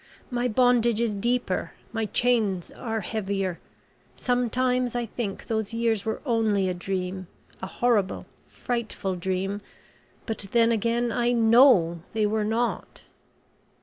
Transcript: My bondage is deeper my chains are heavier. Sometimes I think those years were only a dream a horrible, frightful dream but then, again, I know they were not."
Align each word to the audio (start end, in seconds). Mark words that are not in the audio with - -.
My 0.31 0.47
bondage 0.47 0.99
is 0.99 1.13
deeper 1.13 1.73
my 1.93 2.07
chains 2.07 2.71
are 2.71 3.01
heavier. 3.01 3.59
Sometimes 4.15 4.95
I 4.95 5.05
think 5.05 5.45
those 5.45 5.75
years 5.75 6.05
were 6.05 6.23
only 6.25 6.67
a 6.67 6.73
dream 6.73 7.27
a 7.61 7.67
horrible, 7.67 8.25
frightful 8.47 9.13
dream 9.15 9.61
but 10.25 10.47
then, 10.53 10.71
again, 10.71 11.11
I 11.11 11.33
know 11.33 12.01
they 12.13 12.25
were 12.25 12.43
not." 12.43 13.03